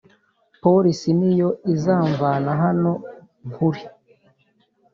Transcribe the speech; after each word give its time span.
Polisi 0.61 1.09
niyo 1.19 1.49
iza 1.73 1.95
mvana 2.11 2.51
hano 2.61 2.91
nkuri 3.47 3.81